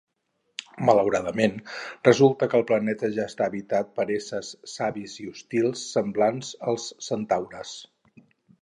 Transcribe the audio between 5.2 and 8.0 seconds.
i hostils semblants als centaures.